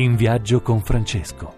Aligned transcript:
In 0.00 0.16
viaggio 0.16 0.62
con 0.62 0.80
Francesco. 0.80 1.54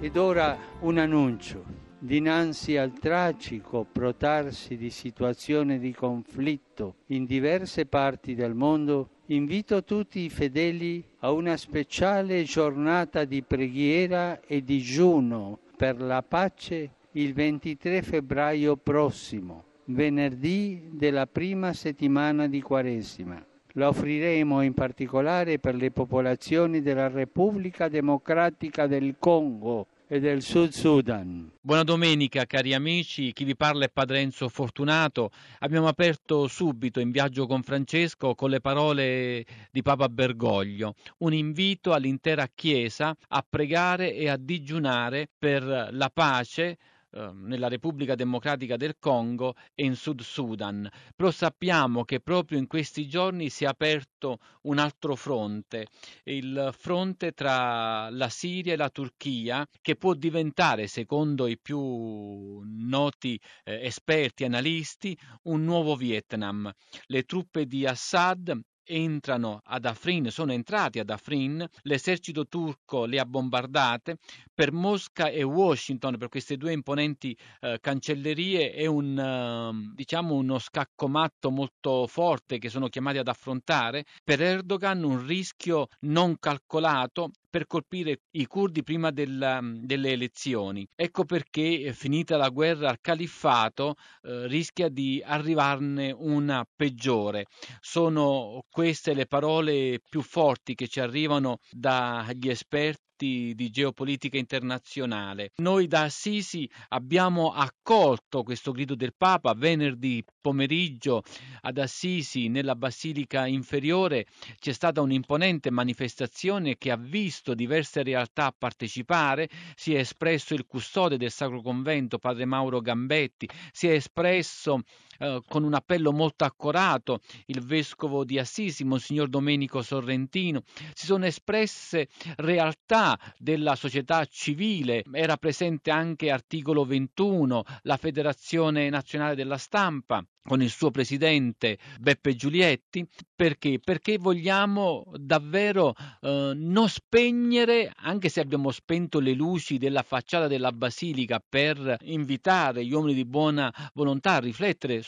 Ed 0.00 0.16
ora 0.18 0.58
un 0.80 0.98
annuncio. 0.98 1.64
Dinanzi 1.98 2.76
al 2.76 2.92
tragico 2.98 3.86
protarsi 3.90 4.76
di 4.76 4.90
situazione 4.90 5.78
di 5.78 5.94
conflitto 5.94 6.96
in 7.06 7.24
diverse 7.24 7.86
parti 7.86 8.34
del 8.34 8.52
mondo, 8.52 9.08
invito 9.28 9.82
tutti 9.82 10.20
i 10.20 10.28
fedeli 10.28 11.02
a 11.20 11.30
una 11.30 11.56
speciale 11.56 12.42
giornata 12.42 13.24
di 13.24 13.40
preghiera 13.40 14.42
e 14.42 14.62
digiuno 14.62 15.60
per 15.74 16.02
la 16.02 16.22
pace 16.22 16.90
il 17.12 17.32
23 17.32 18.02
febbraio 18.02 18.76
prossimo, 18.76 19.64
venerdì 19.86 20.88
della 20.92 21.26
prima 21.26 21.72
settimana 21.72 22.48
di 22.48 22.60
Quaresima. 22.60 23.44
La 23.72 23.88
offriremo 23.88 24.62
in 24.62 24.72
particolare 24.72 25.58
per 25.58 25.74
le 25.74 25.90
popolazioni 25.90 26.80
della 26.80 27.08
Repubblica 27.08 27.88
Democratica 27.88 28.86
del 28.86 29.16
Congo 29.18 29.88
e 30.08 30.18
del 30.18 30.40
Sud 30.40 30.70
Sudan. 30.70 31.50
Buona 31.60 31.82
domenica 31.82 32.46
cari 32.46 32.72
amici, 32.72 33.32
chi 33.32 33.44
vi 33.44 33.56
parla 33.56 33.84
è 33.84 33.90
Padre 33.90 34.20
Enzo 34.20 34.48
Fortunato. 34.48 35.30
Abbiamo 35.58 35.88
aperto 35.88 36.46
subito 36.46 37.00
in 37.00 37.10
viaggio 37.10 37.46
con 37.46 37.62
Francesco 37.62 38.34
con 38.34 38.50
le 38.50 38.60
parole 38.60 39.44
di 39.70 39.82
Papa 39.82 40.08
Bergoglio, 40.08 40.94
un 41.18 41.34
invito 41.34 41.92
all'intera 41.92 42.48
Chiesa 42.54 43.14
a 43.28 43.44
pregare 43.46 44.14
e 44.14 44.28
a 44.28 44.38
digiunare 44.38 45.28
per 45.36 45.88
la 45.90 46.10
pace 46.12 46.78
nella 47.10 47.68
Repubblica 47.68 48.14
Democratica 48.14 48.76
del 48.76 48.96
Congo 48.98 49.54
e 49.74 49.84
in 49.84 49.96
Sud 49.96 50.20
Sudan. 50.20 50.88
Però 51.14 51.30
sappiamo 51.30 52.04
che 52.04 52.20
proprio 52.20 52.58
in 52.58 52.66
questi 52.66 53.08
giorni 53.08 53.48
si 53.48 53.64
è 53.64 53.66
aperto 53.66 54.38
un 54.62 54.78
altro 54.78 55.14
fronte, 55.16 55.86
il 56.24 56.74
fronte 56.76 57.32
tra 57.32 58.10
la 58.10 58.28
Siria 58.28 58.74
e 58.74 58.76
la 58.76 58.90
Turchia, 58.90 59.66
che 59.80 59.96
può 59.96 60.14
diventare, 60.14 60.86
secondo 60.88 61.46
i 61.46 61.58
più 61.58 62.60
noti 62.64 63.40
eh, 63.64 63.86
esperti 63.86 64.44
analisti, 64.44 65.16
un 65.44 65.64
nuovo 65.64 65.96
Vietnam. 65.96 66.70
Le 67.06 67.22
truppe 67.22 67.66
di 67.66 67.86
Assad 67.86 68.60
entrano 68.86 69.60
ad 69.64 69.84
Afrin, 69.84 70.30
sono 70.30 70.52
entrati 70.52 70.98
ad 70.98 71.10
Afrin, 71.10 71.66
l'esercito 71.82 72.46
turco 72.46 73.04
le 73.04 73.18
ha 73.18 73.24
bombardate, 73.24 74.18
per 74.54 74.72
Mosca 74.72 75.28
e 75.28 75.42
Washington, 75.42 76.16
per 76.16 76.28
queste 76.28 76.56
due 76.56 76.72
imponenti 76.72 77.36
eh, 77.60 77.78
cancellerie, 77.80 78.72
è 78.72 78.86
un, 78.86 79.18
eh, 79.18 79.92
diciamo 79.94 80.34
uno 80.34 80.58
scaccomatto 80.58 81.50
molto 81.50 82.06
forte 82.06 82.58
che 82.58 82.68
sono 82.68 82.88
chiamati 82.88 83.18
ad 83.18 83.28
affrontare, 83.28 84.04
per 84.24 84.40
Erdogan 84.40 85.02
un 85.02 85.26
rischio 85.26 85.88
non 86.00 86.38
calcolato 86.38 87.30
per 87.56 87.66
colpire 87.66 88.20
i 88.32 88.44
curdi 88.44 88.82
prima 88.82 89.10
della, 89.10 89.60
delle 89.62 90.10
elezioni. 90.10 90.86
Ecco 90.94 91.24
perché, 91.24 91.84
eh, 91.84 91.94
finita 91.94 92.36
la 92.36 92.50
guerra 92.50 92.90
al 92.90 93.00
califfato, 93.00 93.94
eh, 94.24 94.46
rischia 94.46 94.90
di 94.90 95.22
arrivarne 95.24 96.14
una 96.14 96.66
peggiore. 96.76 97.46
Sono 97.80 98.62
queste 98.68 99.14
le 99.14 99.24
parole 99.24 100.00
più 100.06 100.20
forti 100.20 100.74
che 100.74 100.86
ci 100.86 101.00
arrivano 101.00 101.56
dagli 101.70 102.50
esperti 102.50 103.04
di 103.16 103.70
geopolitica 103.70 104.36
internazionale. 104.36 105.52
Noi 105.56 105.86
da 105.86 106.02
Assisi 106.02 106.68
abbiamo 106.88 107.52
accolto 107.52 108.42
questo 108.42 108.72
grido 108.72 108.94
del 108.94 109.14
Papa 109.16 109.54
venerdì 109.54 110.22
pomeriggio 110.38 111.22
ad 111.62 111.78
Assisi 111.78 112.48
nella 112.48 112.76
Basilica 112.76 113.46
inferiore 113.46 114.26
c'è 114.58 114.72
stata 114.72 115.00
un'imponente 115.00 115.70
manifestazione 115.70 116.76
che 116.76 116.90
ha 116.90 116.96
visto 116.96 117.45
diverse 117.54 118.02
realtà 118.02 118.54
partecipare, 118.56 119.48
si 119.74 119.94
è 119.94 119.98
espresso 119.98 120.54
il 120.54 120.66
custode 120.66 121.16
del 121.16 121.30
Sacro 121.30 121.60
Convento, 121.62 122.18
padre 122.18 122.44
Mauro 122.44 122.80
Gambetti, 122.80 123.48
si 123.72 123.88
è 123.88 123.92
espresso 123.92 124.82
eh, 125.18 125.40
con 125.48 125.64
un 125.64 125.74
appello 125.74 126.12
molto 126.12 126.44
accorato 126.44 127.20
il 127.46 127.60
vescovo 127.62 128.24
di 128.24 128.38
Assisi, 128.38 128.84
Monsignor 128.84 129.28
Domenico 129.28 129.82
Sorrentino, 129.82 130.62
si 130.92 131.06
sono 131.06 131.26
espresse 131.26 132.08
realtà 132.36 133.18
della 133.38 133.76
società 133.76 134.24
civile, 134.26 135.04
era 135.12 135.36
presente 135.36 135.90
anche 135.90 136.30
articolo 136.30 136.84
21, 136.84 137.62
la 137.82 137.96
Federazione 137.96 138.88
Nazionale 138.88 139.34
della 139.34 139.58
Stampa, 139.58 140.24
con 140.46 140.62
il 140.62 140.70
suo 140.70 140.90
presidente 140.90 141.78
Beppe 141.98 142.34
Giulietti, 142.36 143.06
perché? 143.34 143.80
Perché 143.82 144.16
vogliamo 144.16 145.04
davvero 145.16 145.94
eh, 146.20 146.52
non 146.54 146.88
spegnere, 146.88 147.92
anche 147.96 148.28
se 148.28 148.40
abbiamo 148.40 148.70
spento 148.70 149.18
le 149.18 149.32
luci 149.32 149.76
della 149.76 150.02
facciata 150.02 150.46
della 150.46 150.72
basilica 150.72 151.42
per 151.46 151.96
invitare 152.02 152.84
gli 152.84 152.92
uomini 152.92 153.14
di 153.14 153.24
buona 153.24 153.72
volontà 153.92 154.34
a 154.34 154.40
riflettere 154.40 155.02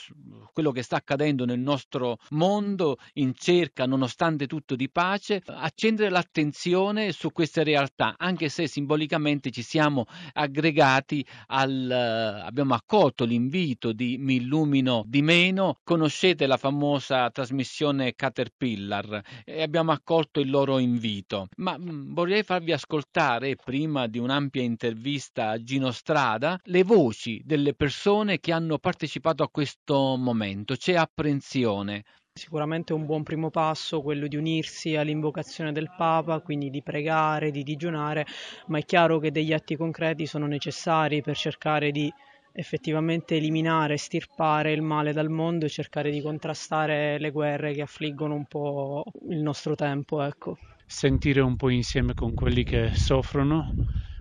quello 0.53 0.73
che 0.73 0.83
sta 0.83 0.97
accadendo 0.97 1.45
nel 1.45 1.59
nostro 1.61 2.19
mondo 2.31 2.99
in 3.15 3.35
cerca, 3.35 3.87
nonostante 3.87 4.47
tutto, 4.47 4.77
di 4.77 4.91
pace, 4.91 5.43
accendere 5.47 6.11
l'attenzione 6.11 7.13
su 7.13 7.31
queste 7.31 7.63
realtà, 7.63 8.15
anche 8.17 8.49
se 8.49 8.67
simbolicamente 8.67 9.51
ci 9.51 9.63
siamo 9.63 10.07
aggregati 10.33 11.25
al, 11.47 11.91
abbiamo 11.91 12.75
accolto 12.75 13.25
l'invito 13.25 13.93
di 13.93 14.17
Mi 14.19 14.37
illumino 14.37 15.05
di 15.07 15.23
meno 15.23 15.79
conoscete 15.85 16.47
la 16.47 16.57
famosa 16.57 17.31
trasmissione 17.31 18.15
Caterpillar 18.15 19.23
e 19.45 19.63
abbiamo 19.63 19.93
accolto 19.93 20.41
il 20.41 20.51
loro 20.51 20.79
invito. 20.79 21.49
Ma 21.57 21.77
mm, 21.79 22.15
vorrei 22.15 22.43
farvi 22.43 22.73
ascoltare, 22.73 23.57
prima 23.57 24.07
di 24.07 24.19
un'ampia 24.19 24.63
intervista 24.63 25.51
a 25.51 25.63
Gino 25.63 25.91
Strada, 25.91 26.59
le 26.65 26.83
voci 26.83 27.41
delle 27.45 27.75
persone 27.75 28.39
che 28.39 28.53
hanno 28.53 28.79
partecipato 28.79 29.43
a 29.43 29.49
questo 29.51 29.88
momento. 29.95 30.75
C'è 30.75 30.95
apprensione. 30.95 32.05
Sicuramente 32.33 32.93
un 32.93 33.05
buon 33.05 33.25
primo 33.25 33.51
passo 33.51 34.01
quello 34.01 34.29
di 34.29 34.37
unirsi 34.37 34.95
all'invocazione 34.95 35.73
del 35.73 35.93
Papa, 35.97 36.41
quindi 36.41 36.71
di 36.71 36.83
pregare, 36.83 37.51
di 37.51 37.65
digiunare, 37.65 38.25
ma 38.69 38.79
è 38.79 38.85
chiaro 38.85 39.19
che 39.19 39.33
degli 39.33 39.53
atti 39.53 39.75
concreti 39.77 40.25
sono 40.27 40.47
necessari 40.47 41.21
per 41.21 41.37
cercare 41.37 41.91
di 41.91 42.13
effettivamente 42.53 43.37
eliminare, 43.37 43.97
stirpare 43.97 44.73
il 44.73 44.83
male 44.83 45.13
dal 45.13 45.31
mondo 45.31 45.67
e 45.67 45.69
cercare 45.69 46.11
di 46.11 46.21
contrastare 46.21 47.19
le 47.19 47.31
guerre 47.31 47.73
che 47.73 47.83
affliggono 47.83 48.35
un 48.35 48.47
po' 48.47 49.05
il 49.31 49.41
nostro 49.41 49.75
tempo. 49.75 50.23
Ecco. 50.23 50.59
Sentire 50.87 51.41
un 51.41 51.57
po' 51.57 51.71
insieme 51.71 52.15
con 52.15 52.35
quelli 52.35 52.65
che 52.65 52.93
soffrono, 52.95 53.75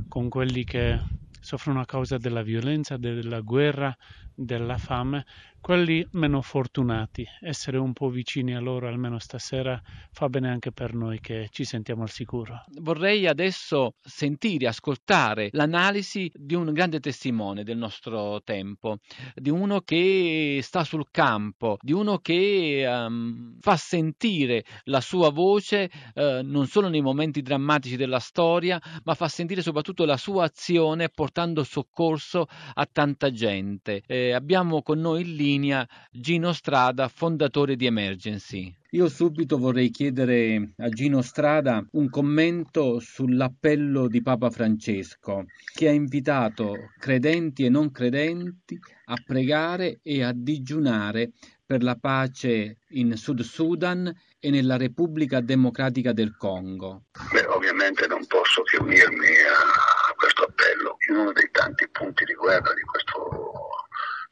con 0.08 0.28
quelli 0.30 0.64
che 0.64 1.00
soffrono 1.40 1.80
a 1.80 1.86
causa 1.86 2.18
della 2.18 2.42
violenza, 2.42 2.98
della 2.98 3.42
guerra, 3.42 3.96
della 4.38 4.78
fame, 4.78 5.26
quelli 5.60 6.08
meno 6.12 6.42
fortunati, 6.42 7.26
essere 7.42 7.78
un 7.78 7.92
po' 7.92 8.10
vicini 8.10 8.56
a 8.56 8.60
loro 8.60 8.88
almeno 8.88 9.18
stasera 9.18 9.82
fa 10.12 10.30
bene 10.30 10.50
anche 10.50 10.72
per 10.72 10.94
noi 10.94 11.20
che 11.20 11.50
ci 11.52 11.66
sentiamo 11.66 12.04
al 12.04 12.10
sicuro. 12.10 12.64
Vorrei 12.80 13.28
adesso 13.28 13.96
sentire, 14.00 14.68
ascoltare 14.68 15.50
l'analisi 15.54 16.32
di 16.34 16.54
un 16.54 16.72
grande 16.72 17.00
testimone 17.00 17.64
del 17.64 17.78
nostro 17.78 18.42
tempo, 18.44 19.00
di 19.34 19.50
uno 19.50 19.82
che 19.82 20.60
sta 20.62 20.84
sul 20.84 21.08
campo, 21.12 21.78
di 21.82 21.92
uno 21.92 22.20
che 22.20 22.86
um, 22.88 23.58
fa 23.60 23.76
sentire 23.76 24.64
la 24.84 25.02
sua 25.02 25.32
voce 25.32 25.90
uh, 26.14 26.42
non 26.44 26.68
solo 26.68 26.88
nei 26.88 27.02
momenti 27.02 27.42
drammatici 27.42 27.98
della 27.98 28.20
storia, 28.20 28.80
ma 29.04 29.16
fa 29.16 29.28
sentire 29.28 29.62
soprattutto 29.62 30.06
la 30.06 30.18
sua 30.18 30.46
azione 30.46 31.10
portando 31.10 31.64
soccorso 31.64 32.46
a 32.76 32.88
tanta 32.90 33.32
gente. 33.32 34.04
Eh, 34.06 34.27
abbiamo 34.34 34.82
con 34.82 35.00
noi 35.00 35.22
in 35.22 35.36
linea 35.36 35.88
Gino 36.12 36.54
Strada, 36.54 37.08
fondatore 37.08 37.76
di 37.76 37.86
Emergency. 37.86 38.74
Io 38.92 39.10
subito 39.10 39.58
vorrei 39.58 39.90
chiedere 39.90 40.74
a 40.78 40.90
Gino 40.90 41.22
Strada 41.22 41.86
un 41.92 42.10
commento 42.10 43.00
sull'appello 43.00 44.08
di 44.08 44.22
Papa 44.22 44.50
Francesco, 44.50 45.46
che 45.74 45.90
ha 45.90 45.92
invitato 45.92 46.92
credenti 46.98 47.66
e 47.66 47.70
non 47.70 47.92
credenti 47.92 48.80
a 49.06 49.16
pregare 49.26 50.00
e 50.02 50.24
a 50.24 50.32
digiunare 50.34 51.32
per 51.66 51.84
la 51.84 51.98
pace 51.98 52.78
in 52.92 53.18
Sud 53.18 53.42
Sudan 53.42 54.10
e 54.40 54.50
nella 54.50 54.78
Repubblica 54.78 55.42
Democratica 55.42 56.14
del 56.14 56.38
Congo. 56.38 57.04
Beh, 57.34 57.46
ovviamente 57.48 58.08
non 58.08 58.26
posso 58.26 58.64
che 58.64 58.78
unirmi 58.78 59.28
a 59.28 60.14
questo 60.16 60.44
appello. 60.44 60.96
In 61.10 61.18
uno 61.18 61.34
dei 61.34 61.50
tanti 61.52 61.90
punti 61.90 62.24
di 62.24 62.34
guerra 62.34 62.74
di 62.74 62.82
questo 62.82 63.47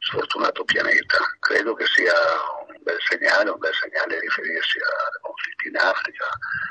sfortunato 0.06 0.64
pianeta. 0.64 1.18
Credo 1.40 1.74
che 1.74 1.84
sia 1.86 2.14
un 2.66 2.78
bel 2.82 2.98
segnale, 3.02 3.50
un 3.50 3.58
bel 3.58 3.74
segnale 3.74 4.20
riferirsi 4.20 4.78
ai 4.78 5.20
conflitti 5.20 5.68
in 5.68 5.76
Africa, 5.76 6.26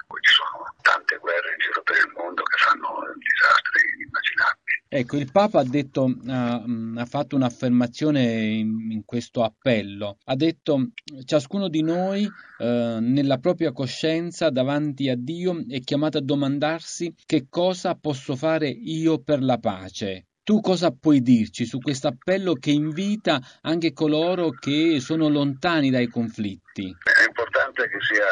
poi 0.08 0.20
ci 0.24 0.32
sono 0.32 0.64
tante 0.82 1.18
guerre 1.20 1.52
in 1.52 1.60
giro 1.60 1.84
per 1.84 1.98
il 1.98 2.12
mondo 2.16 2.44
che 2.44 2.58
fanno 2.58 2.88
disastri 3.20 3.84
inimmaginabili. 3.96 4.76
Ecco, 4.88 5.18
il 5.18 5.32
Papa 5.32 5.60
ha, 5.60 5.66
detto, 5.68 6.08
ha, 6.28 6.64
ha 6.64 7.06
fatto 7.06 7.36
un'affermazione 7.36 8.24
in, 8.24 8.92
in, 8.92 9.04
questo 9.04 9.44
appello, 9.44 10.18
ha 10.24 10.36
detto 10.36 10.92
ciascuno 11.26 11.68
di 11.68 11.82
noi 11.84 12.24
eh, 12.24 12.98
nella 13.02 13.40
propria 13.40 13.74
coscienza 13.74 14.50
davanti 14.50 15.10
a 15.10 15.16
Dio 15.18 15.66
è 15.68 15.82
chiamato 15.82 16.20
a 16.20 16.22
domandarsi 16.22 17.14
che 17.26 17.48
cosa 17.50 17.96
posso 17.96 18.36
fare 18.38 18.70
io 18.70 19.22
per 19.22 19.42
la 19.44 19.58
pace. 19.58 20.28
Tu 20.46 20.62
cosa 20.62 20.94
puoi 20.94 21.24
dirci 21.24 21.66
su 21.66 21.80
questo 21.80 22.06
appello 22.06 22.54
che 22.54 22.70
invita 22.70 23.42
anche 23.64 23.94
coloro 23.94 24.52
che 24.52 25.00
sono 25.02 25.28
lontani 25.28 25.90
dai 25.90 26.06
conflitti? 26.06 26.86
È 26.86 27.26
importante 27.26 27.90
che 27.90 27.98
sia, 28.06 28.30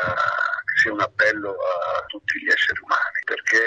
che 0.62 0.75
sia 0.77 0.94
un 0.94 1.01
appello 1.01 1.57
a 1.57 2.06
tutti 2.06 2.38
gli 2.38 2.54
esseri 2.54 2.77
umani 2.86 3.18
perché, 3.25 3.65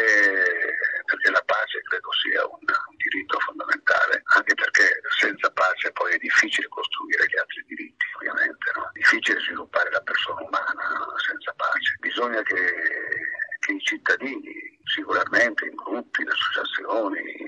perché 1.03 1.31
la 1.35 1.43
pace 1.45 1.83
credo 1.91 2.07
sia 2.23 2.47
un, 2.47 2.63
un 2.63 2.97
diritto 3.03 3.37
fondamentale, 3.41 4.23
anche 4.39 4.55
perché 4.55 4.95
senza 5.19 5.51
pace 5.51 5.91
poi 5.91 6.15
è 6.15 6.19
difficile 6.19 6.69
costruire 6.69 7.27
gli 7.27 7.39
altri 7.43 7.65
diritti, 7.67 8.07
ovviamente, 8.15 8.71
no? 8.79 8.87
è 8.87 8.93
difficile 8.95 9.41
sviluppare 9.41 9.91
la 9.91 10.03
persona 10.07 10.47
umana 10.47 10.87
senza 11.19 11.51
pace. 11.59 11.99
Bisogna 11.99 12.41
che, 12.43 12.63
che 13.59 13.73
i 13.73 13.81
cittadini, 13.83 14.55
sicuramente 14.87 15.67
in 15.67 15.75
gruppi, 15.75 16.23
in 16.23 16.31
associazioni, 16.31 17.46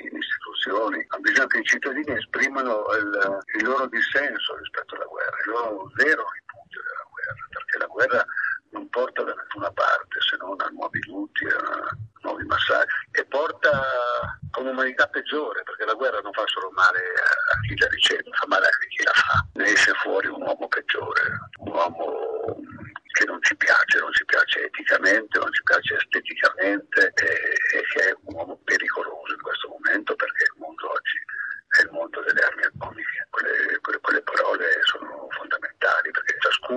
istituzioni, 0.58 1.06
ma 1.08 1.18
bisogna 1.18 1.46
che 1.46 1.58
i 1.58 1.64
cittadini 1.64 2.16
esprimano 2.16 2.84
il, 2.98 3.38
il 3.58 3.64
loro 3.64 3.86
dissenso 3.86 4.56
rispetto 4.56 4.96
alla 4.96 5.04
guerra, 5.04 5.36
il 5.44 5.50
loro 5.50 5.90
vero 5.94 6.26
ripudio 6.32 6.82
della 6.82 7.06
guerra, 7.08 7.46
perché 7.50 7.78
la 7.78 7.86
guerra 7.86 8.24
non 8.70 8.88
porta 8.90 9.22
da 9.22 9.32
nessuna 9.32 9.70
parte 9.70 10.20
se 10.20 10.36
non 10.36 10.60
a 10.60 10.68
nuovi 10.72 11.00
lutti, 11.06 11.46
a 11.46 11.96
nuovi 12.22 12.44
massacri 12.44 13.08
e 13.12 13.24
porta 13.24 13.70
a 13.70 14.60
un'umanità 14.60 15.06
peggiore 15.06 15.62
perché 15.62 15.84
la 15.86 15.94
guerra 15.94 16.20
non 16.20 16.32
fa 16.32 16.42
solo 16.46 16.70
male 16.72 16.98
a 16.98 17.60
chi 17.66 17.78
la 17.78 17.86
riceve, 17.88 18.24
fa 18.32 18.46
male 18.46 18.66
a 18.66 18.70
chi 18.70 19.02
la 19.04 19.12
fa. 19.14 19.46
Ne 19.54 19.64
esce 19.64 19.92
fuori 20.02 20.26
un 20.26 20.42
uomo 20.42 20.68
peggiore, 20.68 21.22
un 21.60 21.72
uomo 21.72 22.28
che 23.18 23.24
non 23.24 23.42
ci 23.42 23.56
piace, 23.56 23.98
non 23.98 24.12
ci 24.12 24.24
piace 24.24 24.62
eticamente, 24.62 25.38
non 25.38 25.52
ci 25.52 25.62
piace 25.64 25.96
esteticamente 25.96 27.12
e, 27.18 27.26
e 27.74 27.82
che 27.90 28.10
è 28.10 28.16
un 28.22 28.34
uomo 28.34 28.56
pericoloso 28.62 29.34
in 29.34 29.42
questo 29.42 29.66
momento 29.68 30.14
perché 30.14 30.44
il 30.44 30.60
mondo 30.62 30.86
oggi 30.86 31.18
è 31.78 31.82
il 31.82 31.90
mondo 31.90 32.22
delle 32.22 32.40
armi 32.46 32.62
atomiche. 32.62 33.26
Quelle, 33.30 33.78
quelle, 33.82 34.00
quelle 34.00 34.22
parole 34.22 34.66
sono 34.86 35.26
fondamentali 35.30 36.10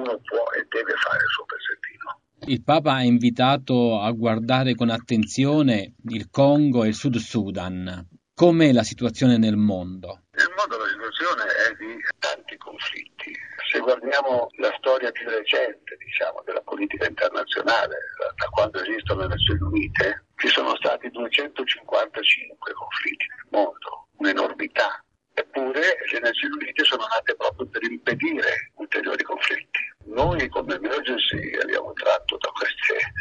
ciascuno 0.01 0.19
può 0.23 0.43
e 0.57 0.65
deve 0.69 0.93
fare 0.95 1.17
il 1.17 1.29
suo 1.29 1.45
pezzettino. 1.45 2.19
Il 2.47 2.63
Papa 2.63 2.93
ha 2.93 3.03
invitato 3.03 3.99
a 3.99 4.11
guardare 4.11 4.75
con 4.75 4.89
attenzione 4.89 5.93
il 6.09 6.29
Congo 6.29 6.83
e 6.83 6.89
il 6.89 6.95
Sud 6.95 7.17
Sudan. 7.17 8.07
Com'è 8.33 8.71
la 8.71 8.83
situazione 8.83 9.37
nel 9.37 9.57
mondo? 9.57 10.23
Nel 10.31 10.51
mondo 10.57 10.77
la 10.77 10.89
situazione 10.89 11.43
è 11.43 11.75
di 11.77 11.95
tanti 12.17 12.57
conflitti. 12.57 13.31
Se 13.71 13.79
guardiamo 13.79 14.49
la 14.57 14.73
storia 14.79 15.11
più 15.11 15.29
recente, 15.29 15.95
diciamo, 15.97 16.41
della 16.43 16.61
politica 16.61 17.07
internazionale, 17.07 17.95
da 18.35 18.45
quando 18.49 18.81
esistono 18.81 19.21
le 19.21 19.27
Nazioni 19.27 19.61
Unite, 19.61 20.25
ci 20.35 20.47
sono 20.47 20.75
stati 20.77 21.09
255 21.11 22.73
conflitti 22.73 23.25
nel 23.29 23.47
mondo, 23.51 24.07
un'enormità. 24.17 25.03
Eppure 25.33 25.97
le 26.11 26.19
Nazioni 26.19 26.55
Unite 26.55 26.83
sono 26.83 27.05
nate 27.07 27.35
proprio 27.35 27.67
per 27.67 27.83
impedire 27.83 28.71
ulteriori 28.75 29.23
conflitti. 29.23 29.90
Noi 30.05 30.47
come 30.49 30.75
emergency 30.75 31.55
abbiamo 31.61 31.93
tratto 31.93 32.37
da 32.37 32.49
queste, 32.49 33.13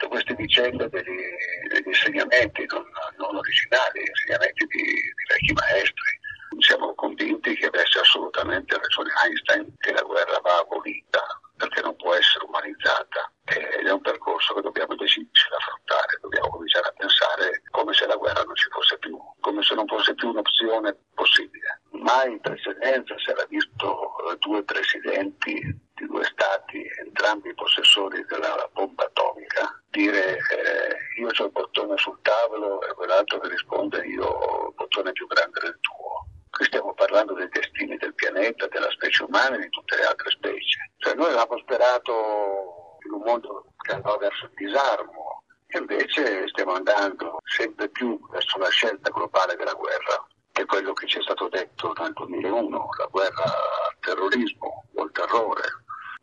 da 0.00 0.08
queste 0.08 0.34
vicende 0.34 0.88
degli, 0.88 1.22
degli 1.68 1.86
insegnamenti 1.86 2.64
non, 2.68 2.84
non, 3.16 3.36
originali, 3.36 4.00
insegnamenti 4.06 4.66
di, 4.66 4.82
di 4.82 5.24
vecchi 5.28 5.52
maestri. 5.52 6.20
Siamo 6.58 6.94
convinti 6.94 7.54
che 7.56 7.66
avesse 7.66 7.98
assolutamente 7.98 8.78
ragione 8.78 9.10
Einstein 9.24 9.74
che 9.78 9.92
la 9.92 10.02
guerra 10.02 10.38
va 10.42 10.58
abolita 10.58 11.20
perché 11.56 11.80
non 11.80 11.96
può 11.96 12.14
essere 12.14 12.44
umanizzata 12.44 13.32
ed 13.44 13.86
è 13.86 13.92
un 13.92 14.00
percorso 14.00 14.54
che 14.54 14.62
dobbiamo 14.62 14.94
decidere 14.94 15.30
di 15.32 15.54
affrontare, 15.56 16.18
dobbiamo 16.20 16.48
cominciare 16.50 16.88
a 16.88 16.94
pensare 16.96 17.62
come 17.70 17.92
se 17.92 18.06
la 18.06 18.16
guerra 18.16 18.42
non 18.42 18.54
ci 18.54 18.68
fosse 18.70 18.98
più, 18.98 19.18
come 19.40 19.62
se 19.62 19.74
non 19.74 19.86
fosse 19.86 20.14
più 20.14 20.28
un'opzione 20.28 20.96
possibile. 21.14 21.80
Mai 22.12 22.32
in 22.32 22.40
precedenza 22.40 23.16
si 23.16 23.30
era 23.30 23.46
visto 23.48 24.12
due 24.38 24.62
presidenti 24.64 25.54
di 25.94 26.06
due 26.06 26.22
stati, 26.24 26.86
entrambi 27.06 27.54
possessori 27.54 28.22
della 28.28 28.68
bomba 28.74 29.04
atomica, 29.04 29.80
dire 29.88 30.36
eh, 30.36 31.20
io 31.20 31.28
ho 31.28 31.44
il 31.44 31.50
bottone 31.50 31.96
sul 31.96 32.18
tavolo 32.20 32.82
e 32.82 32.92
quell'altro 32.92 33.40
che 33.40 33.48
risponde 33.48 34.04
io 34.04 34.26
ho 34.26 34.68
il 34.68 34.74
bottone 34.74 35.12
più 35.12 35.26
grande 35.26 35.58
del 35.60 35.78
tuo. 35.80 36.26
Qui 36.50 36.66
stiamo 36.66 36.92
parlando 36.92 37.32
dei 37.32 37.48
destini 37.48 37.96
del 37.96 38.12
pianeta, 38.12 38.66
della 38.66 38.90
specie 38.90 39.22
umana 39.22 39.56
e 39.56 39.60
di 39.60 39.70
tutte 39.70 39.96
le 39.96 40.04
altre 40.04 40.30
specie. 40.32 40.92
Cioè 40.98 41.14
noi 41.14 41.28
avevamo 41.28 41.56
sperato 41.60 42.98
in 43.06 43.12
un 43.12 43.22
mondo 43.24 43.72
che 43.80 43.92
andava 43.92 44.18
verso 44.18 44.44
il 44.44 44.66
disarmo 44.66 45.44
e 45.66 45.78
invece 45.78 46.46
stiamo 46.48 46.74
andando 46.74 47.38
sempre 47.42 47.88
più 47.88 48.20
verso 48.28 48.58
la 48.58 48.68
scelta 48.68 49.08
globale 49.08 49.56
della 49.56 49.72
guerra, 49.72 50.26
è 50.62 50.66
quello 50.66 50.92
che 50.92 51.06
ci 51.06 51.18
è 51.18 51.22
stato 51.22 51.48
detto 51.48 51.92
nel 51.98 52.12
2001, 52.12 52.88
la 52.98 53.06
guerra 53.10 53.44
al 53.44 53.96
terrorismo 54.00 54.84
o 54.94 55.02
al 55.02 55.10
terrore, 55.12 55.62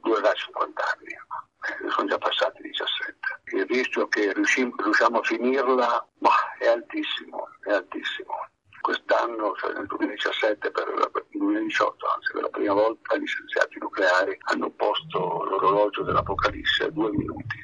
durerà 0.02 0.34
50 0.34 0.84
anni, 0.96 1.12
eh, 1.12 1.90
sono 1.90 2.08
già 2.08 2.18
passati 2.18 2.62
17. 2.62 3.18
Il 3.56 3.66
rischio 3.66 4.08
che 4.08 4.34
riusciamo 4.34 5.20
a 5.20 5.24
finirla 5.24 6.08
bah, 6.18 6.56
è 6.58 6.68
altissimo, 6.68 7.50
è 7.64 7.72
altissimo 7.72 8.48
quest'anno, 8.82 9.54
cioè 9.58 9.74
nel 9.74 9.86
2017, 9.88 10.72
per 10.72 10.88
il 10.88 11.40
2018, 11.40 12.06
anzi 12.08 12.32
per 12.32 12.42
la 12.42 12.50
prima 12.50 12.74
volta 12.74 13.18
gli 13.18 13.26
scienziati 13.26 13.78
nucleari 13.80 14.38
hanno 14.52 14.70
posto 14.72 15.44
l'orologio 15.44 16.04
dell'Apocalisse 16.04 16.86
a 16.86 16.90
due 16.90 17.12
minuti 17.12 17.58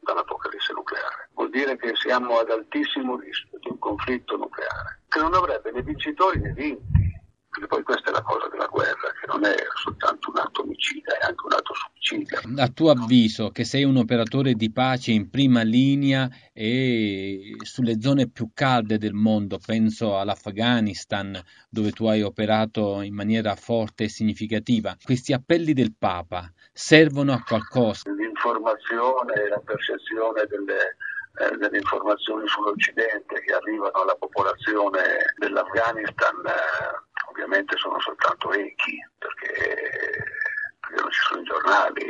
dall'Apocalisse 0.00 0.72
nucleare. 0.72 1.30
Vuol 1.34 1.50
dire 1.50 1.76
che 1.76 1.94
siamo 1.96 2.38
ad 2.38 2.50
altissimo 2.50 3.16
rischio 3.16 3.58
di 3.58 3.68
un 3.70 3.78
conflitto 3.78 4.36
che 5.10 5.18
non 5.18 5.34
avrebbe 5.34 5.72
né 5.72 5.82
vincitori 5.82 6.38
né 6.40 6.52
vinti. 6.52 6.98
Perché 7.50 7.66
poi 7.66 7.82
questa 7.82 8.10
è 8.10 8.12
la 8.12 8.22
cosa 8.22 8.46
della 8.48 8.68
guerra, 8.68 9.10
che 9.20 9.26
non 9.26 9.44
è 9.44 9.56
soltanto 9.74 10.30
un 10.30 10.38
atto 10.38 10.62
omicida, 10.62 11.18
è 11.18 11.26
anche 11.26 11.46
un 11.46 11.52
atto 11.52 11.74
suicida. 11.74 12.62
A 12.62 12.68
tuo 12.68 12.90
avviso, 12.92 13.50
che 13.50 13.64
sei 13.64 13.82
un 13.82 13.96
operatore 13.96 14.54
di 14.54 14.70
pace 14.70 15.10
in 15.10 15.28
prima 15.30 15.62
linea 15.62 16.30
e 16.52 17.56
sulle 17.62 18.00
zone 18.00 18.28
più 18.28 18.50
calde 18.54 18.98
del 18.98 19.14
mondo, 19.14 19.58
penso 19.58 20.16
all'Afghanistan, 20.16 21.42
dove 21.68 21.90
tu 21.90 22.06
hai 22.06 22.22
operato 22.22 23.00
in 23.00 23.14
maniera 23.14 23.56
forte 23.56 24.04
e 24.04 24.08
significativa, 24.08 24.96
questi 25.02 25.32
appelli 25.32 25.72
del 25.72 25.92
Papa 25.98 26.48
servono 26.72 27.32
a 27.32 27.42
qualcosa? 27.44 28.08
L'informazione 28.12 29.34
e 29.34 29.48
la 29.48 29.58
percezione 29.58 30.46
delle 30.46 30.96
eh, 31.38 31.56
delle 31.56 31.78
informazioni 31.78 32.46
sull'Occidente 32.46 33.40
che 33.40 33.54
arrivano 33.54 34.02
alla 34.02 34.16
popolazione 34.16 35.34
dell'Afghanistan 35.36 36.34
eh, 36.46 37.08
ovviamente 37.30 37.76
sono 37.76 37.98
soltanto 38.00 38.52
echi 38.52 38.98
perché, 39.16 39.52
perché, 40.80 41.00
non 41.00 41.10
ci 41.10 41.20
sono 41.20 41.40
i 41.40 41.44
giornali 41.44 42.04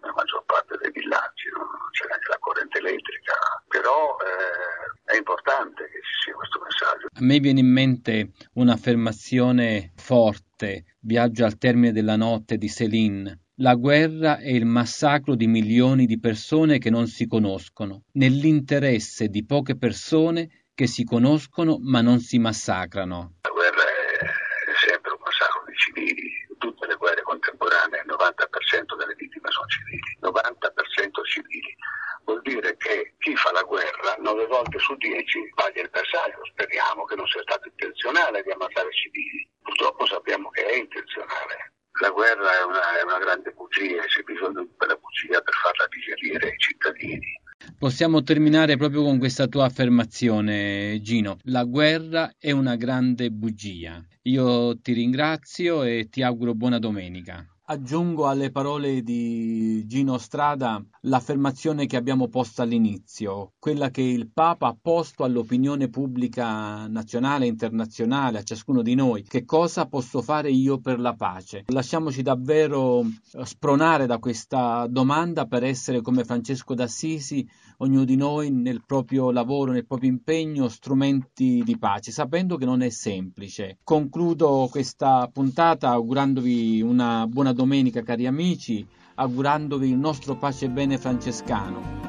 nella 0.00 0.12
maggior 0.14 0.44
parte 0.44 0.76
dei 0.80 0.90
villaggi, 0.92 1.48
no? 1.52 1.64
non 1.64 1.90
c'è 1.90 2.06
neanche 2.06 2.28
la 2.28 2.38
corrente 2.38 2.78
elettrica, 2.78 3.32
però 3.68 4.16
eh, 4.20 5.12
è 5.12 5.16
importante 5.16 5.84
che 5.84 6.00
ci 6.02 6.24
sia 6.24 6.34
questo 6.34 6.60
messaggio. 6.62 7.06
A 7.06 7.24
me 7.24 7.38
viene 7.38 7.60
in 7.60 7.72
mente 7.72 8.32
un'affermazione 8.54 9.92
forte, 9.96 10.96
Viaggio 11.00 11.44
al 11.44 11.58
termine 11.58 11.92
della 11.92 12.16
notte 12.16 12.56
di 12.56 12.68
Céline 12.68 13.43
la 13.58 13.74
guerra 13.76 14.38
è 14.38 14.50
il 14.50 14.64
massacro 14.64 15.36
di 15.36 15.46
milioni 15.46 16.06
di 16.06 16.18
persone 16.18 16.78
che 16.78 16.90
non 16.90 17.06
si 17.06 17.28
conoscono, 17.28 18.02
nell'interesse 18.14 19.28
di 19.28 19.46
poche 19.46 19.76
persone 19.76 20.66
che 20.74 20.88
si 20.88 21.04
conoscono 21.04 21.78
ma 21.78 22.00
non 22.00 22.18
si 22.18 22.38
massacrano. 22.38 23.38
La 23.42 23.50
guerra 23.50 23.82
è 23.86 24.74
sempre 24.88 25.12
un 25.12 25.22
massacro 25.22 25.62
di 25.66 25.76
civili. 25.76 26.32
Tutte 26.58 26.86
le 26.88 26.96
guerre 26.96 27.22
contemporanee 27.22 28.02
il 28.02 28.10
90% 28.10 28.96
delle 28.98 29.14
vittime 29.14 29.48
sono 29.50 29.66
civili, 29.68 30.18
90% 30.18 31.24
civili. 31.24 31.76
Vuol 32.24 32.40
dire 32.42 32.76
che 32.76 33.14
chi 33.18 33.36
fa 33.36 33.52
la 33.52 33.62
guerra 33.62 34.16
9 34.18 34.46
volte 34.46 34.78
su 34.80 34.96
10 34.96 35.52
paglia 35.54 35.82
il 35.82 35.90
bersaglio. 35.90 36.42
Speriamo 36.50 37.04
che 37.04 37.14
non 37.14 37.26
sia 37.28 37.42
stato 37.42 37.68
intenzionale 37.68 38.42
di 38.42 38.50
ammazzare 38.50 38.90
civili. 38.90 39.46
Purtroppo 39.62 40.06
sappiamo 40.06 40.50
che 40.50 40.66
è 40.66 40.74
intenzionale 40.74 41.74
la 42.00 42.10
guerra 42.10 42.58
è 42.58 42.64
una, 42.64 42.98
è 42.98 43.02
una 43.02 43.18
grande 43.18 43.52
bugia 43.52 44.02
e 44.02 44.06
c'è 44.06 44.22
bisogno 44.22 44.64
di 44.64 44.74
quella 44.76 44.96
bugia 44.96 45.40
per 45.40 45.54
farla 45.54 45.86
digerire 45.88 46.50
ai 46.50 46.58
cittadini. 46.58 47.40
Possiamo 47.84 48.22
terminare 48.22 48.78
proprio 48.78 49.02
con 49.02 49.18
questa 49.18 49.46
tua 49.46 49.66
affermazione, 49.66 51.02
Gino. 51.02 51.36
La 51.42 51.64
guerra 51.64 52.32
è 52.38 52.50
una 52.50 52.76
grande 52.76 53.30
bugia. 53.30 54.02
Io 54.22 54.80
ti 54.80 54.94
ringrazio 54.94 55.82
e 55.82 56.08
ti 56.08 56.22
auguro 56.22 56.54
buona 56.54 56.78
domenica. 56.78 57.46
Aggiungo 57.66 58.26
alle 58.26 58.50
parole 58.50 59.02
di 59.02 59.84
Gino 59.86 60.16
Strada 60.16 60.82
l'affermazione 61.06 61.86
che 61.86 61.96
abbiamo 61.96 62.28
posto 62.28 62.62
all'inizio, 62.62 63.52
quella 63.58 63.90
che 63.90 64.02
il 64.02 64.30
Papa 64.32 64.68
ha 64.68 64.76
posto 64.80 65.24
all'opinione 65.24 65.88
pubblica 65.88 66.86
nazionale 66.86 67.44
e 67.44 67.48
internazionale, 67.48 68.38
a 68.38 68.42
ciascuno 68.42 68.82
di 68.82 68.94
noi. 68.94 69.22
Che 69.22 69.44
cosa 69.44 69.86
posso 69.86 70.22
fare 70.22 70.50
io 70.50 70.78
per 70.78 71.00
la 71.00 71.14
pace? 71.14 71.64
Lasciamoci 71.66 72.22
davvero 72.22 73.02
eh, 73.02 73.44
spronare 73.44 74.06
da 74.06 74.18
questa 74.18 74.86
domanda 74.88 75.46
per 75.46 75.64
essere 75.64 76.00
come 76.00 76.24
Francesco 76.24 76.74
d'Assisi, 76.74 77.46
ognuno 77.78 78.04
di 78.04 78.16
noi 78.16 78.50
nel 78.50 78.82
proprio 78.86 79.30
lavoro, 79.30 79.72
nel 79.72 79.86
proprio 79.86 80.10
impegno, 80.10 80.68
strumenti 80.68 81.62
di 81.64 81.76
pace, 81.78 82.12
sapendo 82.12 82.56
che 82.56 82.64
non 82.64 82.82
è 82.82 82.88
semplice. 82.88 83.78
Concludo 83.82 84.68
questa 84.70 85.28
puntata 85.32 85.90
augurandovi 85.90 86.80
una 86.80 87.26
buona 87.26 87.52
domenica 87.52 88.02
cari 88.02 88.26
amici, 88.26 88.86
augurandovi 89.14 89.88
il 89.88 89.96
nostro 89.96 90.36
pace 90.36 90.66
e 90.66 90.70
bene 90.70 90.98
francescano. 90.98 92.04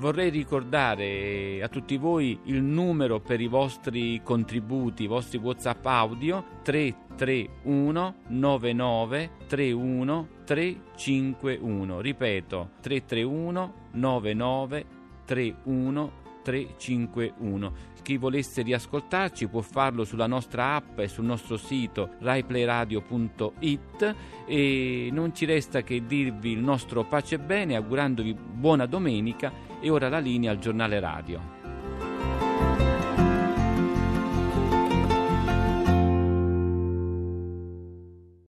Vorrei 0.00 0.30
ricordare 0.30 1.62
a 1.62 1.68
tutti 1.68 1.98
voi 1.98 2.38
il 2.44 2.62
numero 2.62 3.20
per 3.20 3.38
i 3.38 3.48
vostri 3.48 4.22
contributi, 4.24 5.02
i 5.02 5.06
vostri 5.06 5.36
WhatsApp 5.36 5.84
audio 5.84 6.42
331 6.62 8.14
99 8.28 9.30
31 9.46 10.28
351. 10.44 12.00
Ripeto 12.00 12.70
331 12.80 13.74
99 13.90 14.86
31 15.26 16.19
351. 16.42 17.72
Chi 18.02 18.16
volesse 18.16 18.62
riascoltarci 18.62 19.48
può 19.48 19.60
farlo 19.60 20.04
sulla 20.04 20.26
nostra 20.26 20.74
app 20.74 20.98
e 20.98 21.08
sul 21.08 21.24
nostro 21.24 21.56
sito 21.56 22.14
raiplayradio.it 22.20 24.14
e 24.46 25.08
non 25.12 25.34
ci 25.34 25.44
resta 25.44 25.82
che 25.82 26.06
dirvi 26.06 26.52
il 26.52 26.60
nostro 26.60 27.04
pace 27.04 27.36
e 27.36 27.38
bene 27.38 27.76
augurandovi 27.76 28.34
buona 28.34 28.86
domenica 28.86 29.52
e 29.80 29.90
ora 29.90 30.08
la 30.08 30.18
linea 30.18 30.50
al 30.50 30.58
giornale 30.58 30.98
radio. 30.98 31.59